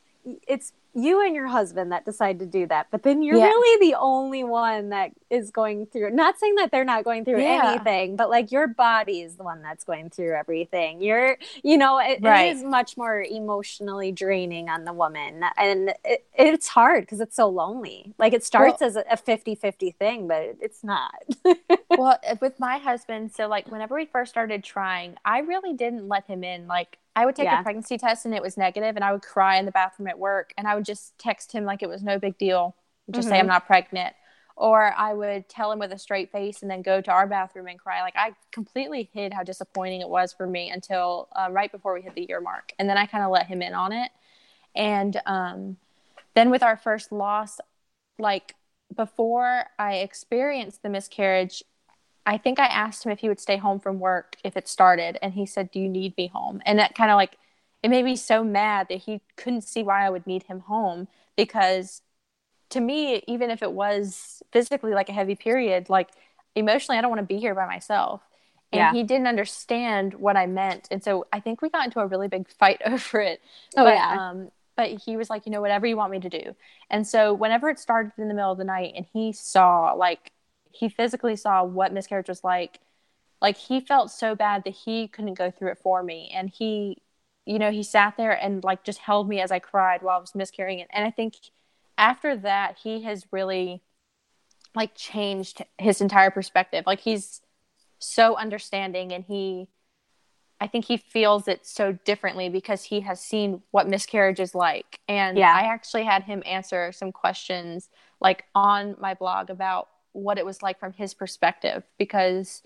[0.48, 3.46] it's you and your husband that decide to do that, but then you're yeah.
[3.46, 6.12] really the only one that is going through.
[6.12, 7.74] Not saying that they're not going through yeah.
[7.74, 11.02] anything, but like your body is the one that's going through everything.
[11.02, 12.46] You're, you know, it, right.
[12.46, 17.36] it is much more emotionally draining on the woman, and it, it's hard because it's
[17.36, 18.14] so lonely.
[18.20, 21.14] Like it starts well, as a 50 50 thing, but it's not.
[21.90, 26.08] well, uh, with my husband, so like whenever we first started trying, I really didn't
[26.08, 26.68] let him in.
[26.68, 27.60] Like I would take yeah.
[27.60, 30.18] a pregnancy test and it was negative, and I would cry in the bathroom at
[30.18, 32.76] work, and I would just text him like it was no big deal,
[33.12, 33.36] just mm-hmm.
[33.36, 34.16] say I'm not pregnant,
[34.56, 37.68] or I would tell him with a straight face and then go to our bathroom
[37.68, 38.02] and cry.
[38.02, 42.02] Like I completely hid how disappointing it was for me until uh, right before we
[42.02, 44.12] hit the year mark, and then I kind of let him in on it,
[44.76, 45.78] and um,
[46.34, 47.60] then with our first loss,
[48.18, 48.56] like
[48.96, 51.64] before I experienced the miscarriage,
[52.26, 55.18] I think I asked him if he would stay home from work if it started,
[55.22, 57.38] and he said, "Do you need me home?" And that kind of like
[57.82, 61.10] it made me so mad that he couldn't see why I would need him home
[61.36, 62.02] because
[62.70, 66.10] to me, even if it was physically like a heavy period, like
[66.56, 68.22] emotionally, I don't want to be here by myself.
[68.72, 68.92] And yeah.
[68.92, 72.28] he didn't understand what I meant, and so I think we got into a really
[72.28, 73.42] big fight over it.
[73.78, 74.30] Oh but, yeah.
[74.30, 76.56] Um, but he was like, you know, whatever you want me to do.
[76.90, 80.32] And so whenever it started in the middle of the night, and he saw like
[80.74, 82.80] he physically saw what miscarriage was like.
[83.42, 86.32] Like he felt so bad that he couldn't go through it for me.
[86.34, 86.98] And he
[87.46, 90.20] you know he sat there and like just held me as i cried while i
[90.20, 90.88] was miscarrying it.
[90.92, 91.36] And i think
[91.98, 93.84] after that he has really
[94.76, 96.84] like changed his entire perspective.
[96.88, 97.42] Like he's
[98.00, 99.68] so understanding and he
[100.60, 105.00] i think he feels it so differently because he has seen what miscarriage is like.
[105.08, 105.54] And yeah.
[105.56, 110.62] i actually had him answer some questions like on my blog about what it was
[110.62, 112.64] like from his perspective because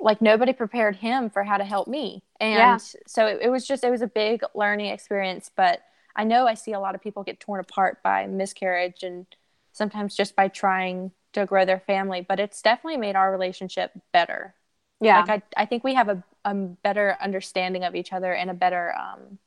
[0.00, 2.22] like nobody prepared him for how to help me.
[2.40, 2.78] And yeah.
[3.06, 5.82] so it, it, was just it was a big learning experience but
[6.16, 9.26] i know i see a lot of people get torn apart by miscarriage and
[9.72, 14.54] sometimes just by trying to grow their family but it's definitely made our relationship better.
[15.02, 15.20] Yeah.
[15.20, 18.54] Like i, I think we have a, a better understanding of each other and a
[18.54, 19.38] better um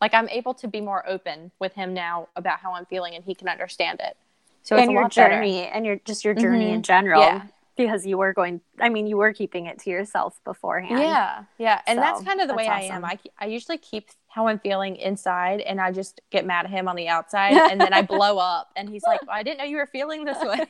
[0.00, 3.24] like i'm able to be more open with him now about how i'm feeling and
[3.24, 4.16] he can understand it
[4.62, 5.74] so and your journey better.
[5.74, 6.74] and your just your journey mm-hmm.
[6.74, 7.22] in general.
[7.22, 7.42] Yeah.
[7.76, 11.00] Because you were going, I mean, you were keeping it to yourself beforehand.
[11.00, 12.92] Yeah, yeah, and so, that's kind of the way awesome.
[12.92, 13.04] I am.
[13.06, 16.88] I I usually keep how I'm feeling inside, and I just get mad at him
[16.88, 19.64] on the outside, and then I blow up, and he's like, well, "I didn't know
[19.64, 20.66] you were feeling this way."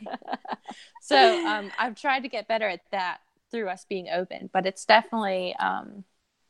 [1.02, 3.18] so um, I've tried to get better at that
[3.50, 6.04] through us being open, but it's definitely um,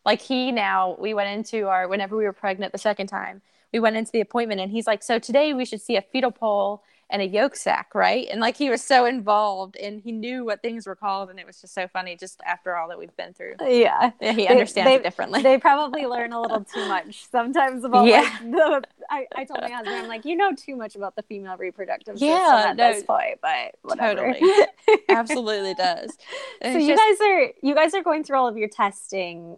[0.05, 0.96] like he now.
[0.98, 3.40] We went into our whenever we were pregnant the second time,
[3.72, 6.33] we went into the appointment, and he's like, "So today we should see a fetal
[6.33, 8.27] pole." And a yolk sac, right?
[8.31, 11.46] And like he was so involved and he knew what things were called, and it
[11.46, 13.55] was just so funny just after all that we've been through.
[13.61, 15.42] Yeah, yeah he they, understands they, it differently.
[15.42, 18.20] They probably learn a little too much sometimes about yeah.
[18.20, 18.83] like the.
[19.11, 22.14] I, I told my husband, I'm like, you know too much about the female reproductive
[22.14, 24.33] system yeah, at no, this point, but whatever.
[24.33, 24.66] Totally,
[25.09, 26.16] absolutely does.
[26.62, 29.57] So you just, guys are you guys are going through all of your testing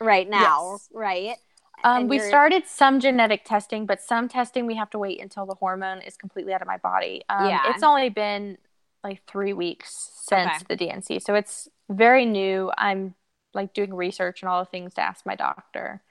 [0.00, 0.88] right now, yes.
[0.92, 1.36] right?
[1.82, 5.54] Um, we started some genetic testing, but some testing we have to wait until the
[5.54, 7.22] hormone is completely out of my body.
[7.28, 7.62] Um, yeah.
[7.70, 8.58] It's only been
[9.02, 10.64] like three weeks since okay.
[10.68, 11.18] the D&C.
[11.20, 12.72] So it's very new.
[12.78, 13.14] I'm
[13.52, 16.02] like doing research and all the things to ask my doctor.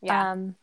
[0.00, 0.32] Yeah.
[0.32, 0.56] Um,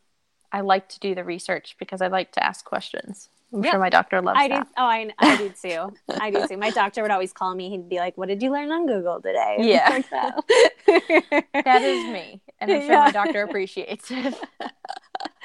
[0.52, 3.30] I like to do the research because I like to ask questions.
[3.54, 3.74] I'm yep.
[3.74, 4.64] sure my doctor loves I that.
[4.64, 5.94] Do, oh, I, I do too.
[6.10, 6.58] I do too.
[6.58, 7.70] My doctor would always call me.
[7.70, 11.44] He'd be like, "What did you learn on Google today?" Yeah, like that.
[11.66, 13.06] that is me, and I'm sure yeah.
[13.06, 14.36] my doctor appreciates it.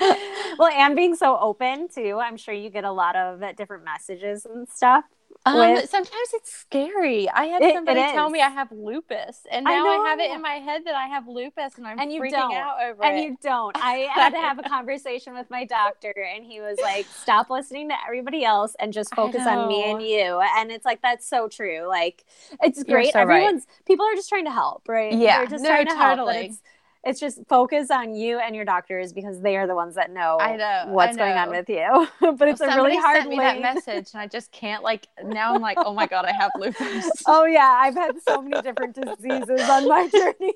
[0.59, 4.45] well, and being so open too, I'm sure you get a lot of different messages
[4.45, 5.05] and stuff
[5.47, 5.89] um, with...
[5.89, 7.29] Sometimes it's scary.
[7.31, 10.43] I had somebody tell me I have lupus, and now I, I, have it in
[10.43, 12.55] my head that I have lupus, and I'm and you freaking don't.
[12.55, 13.21] out over and it.
[13.21, 13.77] And you don't.
[13.79, 17.89] I had to have a conversation with my doctor, and he was like, "Stop listening
[17.89, 21.49] to everybody else and just focus on me and you." And it's like that's so
[21.49, 21.87] true.
[21.89, 22.25] Like
[22.63, 23.13] it's great.
[23.13, 23.87] So Everyone's right.
[23.87, 25.13] people are just trying to help, right?
[25.13, 26.35] Yeah, They're just no, trying to totally.
[26.35, 26.57] help
[27.05, 30.39] it's just focus on you and your doctors because they are the ones that know,
[30.41, 31.25] I know what's I know.
[31.25, 32.09] going on with you.
[32.37, 35.07] but it's well, a really hard sent me that message, and I just can't like.
[35.25, 37.11] Now I'm like, oh my god, I have lupus.
[37.27, 40.55] oh yeah, I've had so many different diseases on my journey.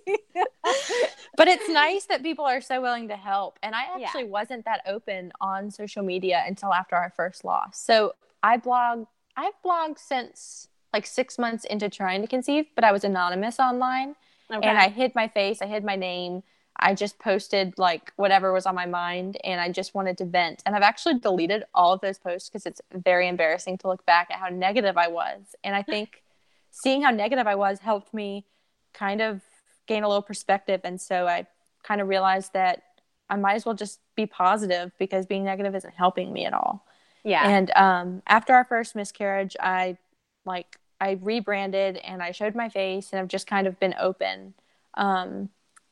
[1.37, 4.29] but it's nice that people are so willing to help, and I actually yeah.
[4.29, 7.81] wasn't that open on social media until after our first loss.
[7.81, 9.07] So I blog.
[9.37, 14.15] I've blogged since like six months into trying to conceive, but I was anonymous online.
[14.53, 14.69] Okay.
[14.69, 16.43] And I hid my face, I hid my name.
[16.79, 20.63] I just posted like whatever was on my mind and I just wanted to vent.
[20.65, 24.31] And I've actually deleted all of those posts because it's very embarrassing to look back
[24.31, 25.55] at how negative I was.
[25.63, 26.23] And I think
[26.71, 28.47] seeing how negative I was helped me
[28.95, 29.43] kind of
[29.87, 30.81] gain a little perspective.
[30.83, 31.47] And so I
[31.83, 32.83] kind of realized that
[33.29, 36.85] I might as well just be positive because being negative isn't helping me at all.
[37.25, 37.49] Yeah.
[37.49, 39.97] And um, after our first miscarriage, I
[40.45, 44.55] like I rebranded and I showed my face and I've just kind of been open.
[44.95, 45.49] Um,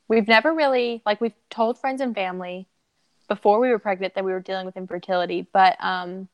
[0.06, 2.68] we've never really like we've told friends and family
[3.26, 6.28] before we were pregnant that we were dealing with infertility, but um,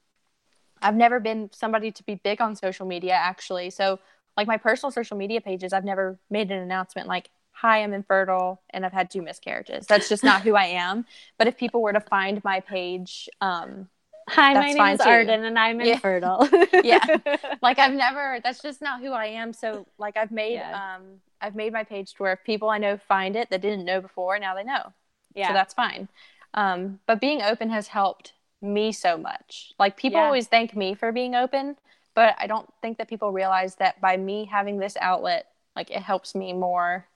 [0.82, 3.70] I've never been somebody to be big on social media actually.
[3.70, 3.98] So
[4.36, 8.60] like my personal social media pages, I've never made an announcement like, "Hi, I'm infertile
[8.68, 11.06] and I've had two miscarriages." That's just not who I am.
[11.38, 13.88] But if people were to find my page, um,
[14.28, 15.08] Hi, my name is too.
[15.08, 15.94] Arden and I'm yeah.
[15.94, 16.48] infertile.
[16.84, 16.98] yeah.
[17.62, 19.52] Like I've never that's just not who I am.
[19.52, 20.96] So like I've made yeah.
[20.96, 21.02] um
[21.40, 24.00] I've made my page to where if people I know find it that didn't know
[24.00, 24.92] before, now they know.
[25.34, 25.48] Yeah.
[25.48, 26.08] So that's fine.
[26.54, 29.72] Um, but being open has helped me so much.
[29.78, 30.26] Like people yeah.
[30.26, 31.76] always thank me for being open,
[32.14, 36.02] but I don't think that people realize that by me having this outlet, like it
[36.02, 37.06] helps me more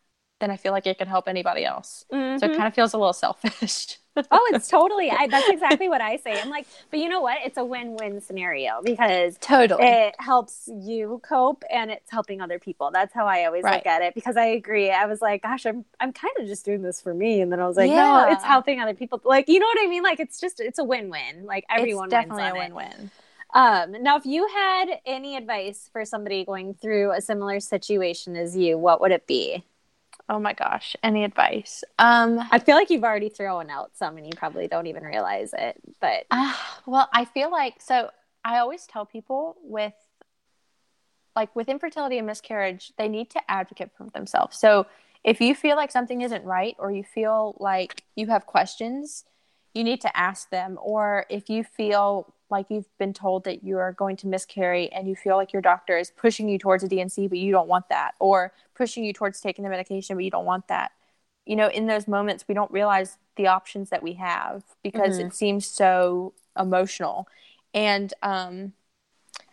[0.40, 2.04] than I feel like it could help anybody else.
[2.12, 2.38] Mm-hmm.
[2.38, 2.56] So it mm-hmm.
[2.56, 3.98] kind of feels a little selfish.
[4.16, 5.10] oh, it's totally.
[5.10, 6.40] I, that's exactly what I say.
[6.40, 7.38] I'm like, but you know what?
[7.44, 12.90] It's a win-win scenario because totally it helps you cope and it's helping other people.
[12.92, 13.76] That's how I always right.
[13.76, 14.14] look at it.
[14.14, 14.90] Because I agree.
[14.90, 17.60] I was like, gosh, I'm I'm kind of just doing this for me, and then
[17.60, 18.26] I was like, yeah.
[18.26, 19.20] no, it's helping other people.
[19.24, 20.02] Like, you know what I mean?
[20.02, 21.44] Like, it's just it's a win-win.
[21.44, 23.10] Like everyone it's definitely a win-win.
[23.52, 28.56] Um, now, if you had any advice for somebody going through a similar situation as
[28.56, 29.64] you, what would it be?
[30.30, 31.82] Oh my gosh, any advice?
[31.98, 35.52] Um, I feel like you've already thrown out some and you probably don't even realize
[35.58, 35.76] it.
[36.00, 36.54] But uh,
[36.86, 38.10] well, I feel like so
[38.44, 39.92] I always tell people with
[41.34, 44.56] like with infertility and miscarriage, they need to advocate for themselves.
[44.56, 44.86] So
[45.24, 49.24] if you feel like something isn't right or you feel like you have questions,
[49.74, 50.78] you need to ask them.
[50.80, 55.08] Or if you feel like you've been told that you are going to miscarry and
[55.08, 57.88] you feel like your doctor is pushing you towards a D&C but you don't want
[57.88, 60.92] that or pushing you towards taking the medication but you don't want that.
[61.46, 65.28] You know, in those moments we don't realize the options that we have because mm-hmm.
[65.28, 67.28] it seems so emotional.
[67.74, 68.72] And um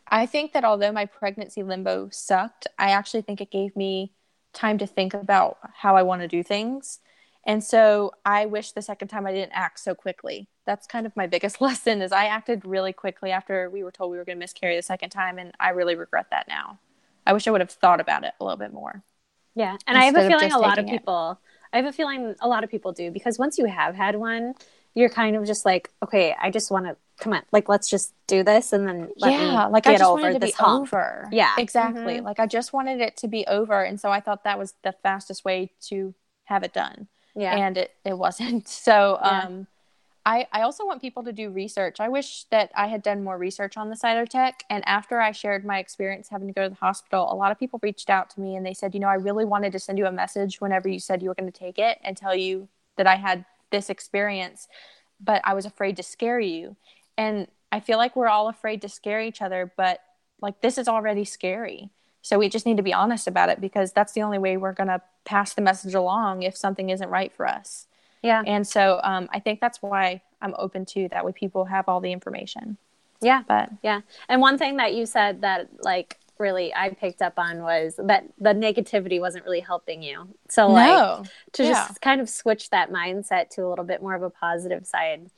[0.09, 4.13] I think that although my pregnancy limbo sucked, I actually think it gave me
[4.53, 6.99] time to think about how I want to do things.
[7.47, 11.15] And so I wish the second time I didn't act so quickly that's kind of
[11.15, 14.37] my biggest lesson is I acted really quickly after we were told we were going
[14.37, 16.77] to miscarry the second time and I really regret that now.
[17.25, 19.01] I wish I would have thought about it a little bit more.
[19.55, 19.77] Yeah.
[19.87, 21.37] And I have a feeling a lot of people it.
[21.73, 24.53] I have a feeling a lot of people do because once you have had one,
[24.93, 28.13] you're kind of just like, okay, I just want to come on, like let's just
[28.27, 30.83] do this and then yeah, like I just wanted to be hump.
[30.83, 31.27] over.
[31.31, 32.15] Yeah, exactly.
[32.15, 32.25] Mm-hmm.
[32.25, 34.93] Like I just wanted it to be over, and so I thought that was the
[35.03, 36.13] fastest way to
[36.45, 37.07] have it done.
[37.37, 38.67] Yeah, and it it wasn't.
[38.87, 39.41] So yeah.
[39.41, 39.67] um,
[40.25, 42.01] I, I also want people to do research.
[42.01, 44.55] I wish that I had done more research on the Cytotec.
[44.69, 47.57] And after I shared my experience having to go to the hospital, a lot of
[47.57, 49.97] people reached out to me and they said, you know, I really wanted to send
[49.97, 52.67] you a message whenever you said you were going to take it and tell you
[52.97, 54.67] that I had this experience,
[55.21, 56.75] but I was afraid to scare you.
[57.17, 60.01] And I feel like we're all afraid to scare each other, but
[60.41, 61.89] like this is already scary.
[62.27, 64.73] So we just need to be honest about it because that's the only way we're
[64.73, 67.87] going to pass the message along if something isn't right for us.
[68.21, 68.43] Yeah.
[68.45, 72.01] And so um, I think that's why I'm open to that way people have all
[72.01, 72.75] the information.
[73.21, 73.43] Yeah.
[73.47, 74.01] But yeah.
[74.27, 78.25] And one thing that you said that like really I picked up on was that
[78.37, 80.27] the negativity wasn't really helping you.
[80.49, 81.69] So like to yeah.
[81.69, 85.29] just kind of switch that mindset to a little bit more of a positive side,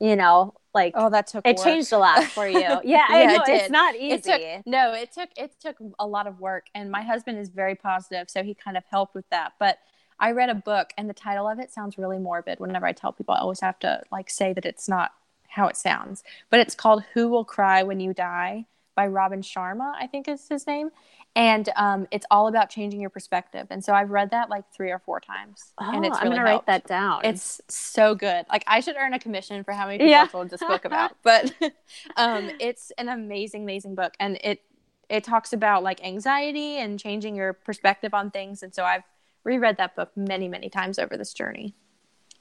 [0.00, 1.64] you know, like oh that took it work.
[1.64, 2.60] changed a lot for you.
[2.60, 3.60] Yeah, yeah I know, it did.
[3.60, 4.14] it's not easy.
[4.14, 7.48] It took, no, it took it took a lot of work and my husband is
[7.48, 9.52] very positive, so he kind of helped with that.
[9.58, 9.78] But
[10.18, 12.60] I read a book and the title of it sounds really morbid.
[12.60, 15.12] Whenever I tell people, I always have to like say that it's not
[15.48, 16.22] how it sounds.
[16.50, 20.48] But it's called Who Will Cry When You Die by Robin Sharma, I think is
[20.48, 20.90] his name.
[21.34, 23.66] And um, it's all about changing your perspective.
[23.70, 25.72] And so I've read that like three or four times.
[25.80, 27.22] Oh, and it's really I'm going to write that down.
[27.24, 28.44] It's so good.
[28.50, 30.24] Like I should earn a commission for how many people yeah.
[30.24, 31.16] I told this book about.
[31.22, 31.54] But
[32.16, 34.14] um, it's an amazing, amazing book.
[34.20, 34.60] And it,
[35.08, 38.62] it talks about like anxiety and changing your perspective on things.
[38.62, 39.04] And so I've
[39.44, 41.74] reread that book many, many times over this journey.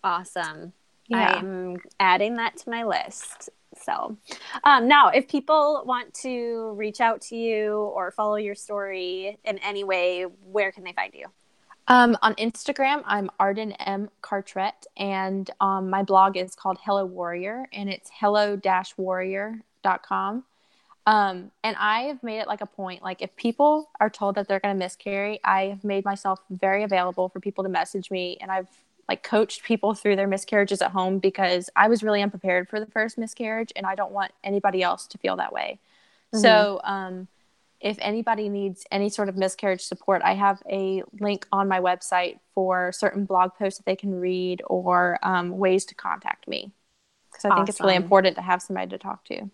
[0.03, 0.73] Awesome.
[1.07, 1.35] Yeah.
[1.35, 3.49] I'm adding that to my list.
[3.77, 4.17] So,
[4.63, 9.57] um, now if people want to reach out to you or follow your story in
[9.59, 11.27] any way, where can they find you?
[11.87, 14.09] Um, on Instagram, I'm Arden M.
[14.21, 20.43] Cartret, and um, my blog is called Hello Warrior, and it's hello-warrior.com.
[21.07, 24.47] Um, and I have made it like a point, like if people are told that
[24.47, 28.37] they're going to miscarry, I have made myself very available for people to message me.
[28.39, 28.67] And I've
[29.11, 32.85] like coached people through their miscarriages at home because I was really unprepared for the
[32.85, 35.79] first miscarriage and I don't want anybody else to feel that way.
[36.33, 36.41] Mm-hmm.
[36.41, 37.27] So, um,
[37.81, 42.39] if anybody needs any sort of miscarriage support, I have a link on my website
[42.55, 46.71] for certain blog posts that they can read or um, ways to contact me.
[47.31, 47.57] Because I awesome.
[47.57, 49.49] think it's really important to have somebody to talk to.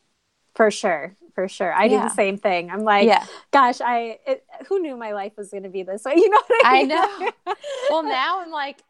[0.53, 1.71] For sure, for sure.
[1.71, 2.01] I yeah.
[2.01, 2.71] do the same thing.
[2.71, 3.23] I'm like, yeah.
[3.51, 6.13] gosh, I it, who knew my life was going to be this way?
[6.17, 6.91] You know what I mean?
[6.91, 7.53] I know.
[7.91, 8.81] well, now I'm like,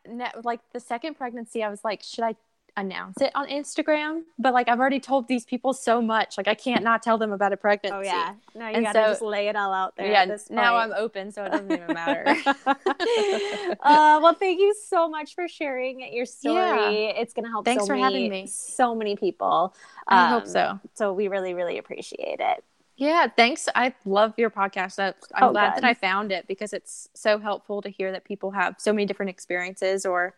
[0.46, 2.38] like the second pregnancy, I was like, should I
[2.78, 6.54] announce it on Instagram, but like I've already told these people so much, like I
[6.54, 7.98] can't not tell them about a pregnancy.
[7.98, 10.10] Oh yeah, no, you and gotta so, just lay it all out there.
[10.10, 12.24] Yeah, now I'm open, so it doesn't even matter.
[12.66, 16.56] uh, well, thank you so much for sharing your story.
[16.56, 17.22] Yeah.
[17.22, 17.66] It's gonna help.
[17.66, 18.48] Thanks so for many, having me.
[18.48, 19.74] So many people.
[20.08, 20.80] Um, I hope um, so.
[20.94, 22.64] So we really, really appreciate it.
[22.96, 23.70] Yeah, thanks.
[23.76, 25.00] I love your podcast.
[25.00, 25.14] I'm
[25.44, 25.84] oh, glad good.
[25.84, 29.06] that I found it because it's so helpful to hear that people have so many
[29.06, 30.34] different experiences or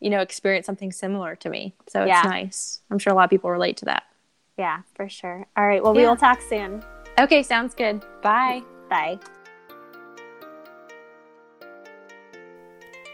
[0.00, 1.74] you know, experience something similar to me.
[1.88, 2.22] So it's yeah.
[2.22, 2.80] nice.
[2.90, 4.04] I'm sure a lot of people relate to that.
[4.56, 5.46] Yeah, for sure.
[5.56, 5.82] All right.
[5.82, 6.02] Well, yeah.
[6.02, 6.82] we will talk soon.
[7.18, 8.02] Okay, sounds good.
[8.22, 8.62] Bye.
[8.88, 9.18] Bye.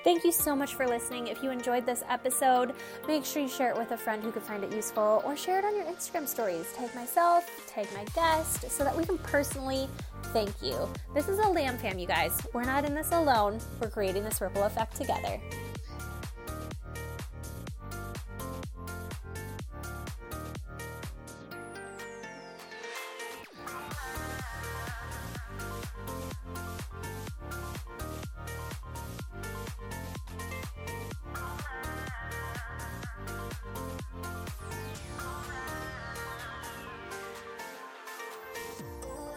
[0.04, 1.28] Thank you so much for listening.
[1.28, 2.74] If you enjoyed this episode,
[3.08, 5.58] make sure you share it with a friend who could find it useful or share
[5.58, 6.70] it on your Instagram stories.
[6.76, 9.88] Tag myself, tag my guest, so that we can personally
[10.24, 10.76] thank you.
[11.14, 12.38] This is a lamb fam, you guys.
[12.52, 13.60] We're not in this alone.
[13.80, 15.40] We're creating this ripple effect together.